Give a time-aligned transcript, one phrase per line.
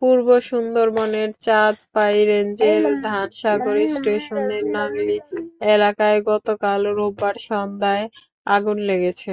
[0.02, 5.16] পূর্ব সুন্দরবনের চাঁদপাই রেঞ্জের ধানসাগর স্টেশনের নাংলি
[5.68, 8.04] এলাকায় গতকাল রোববার সন্ধ্যায়
[8.46, 9.32] আগুন লেগেছে।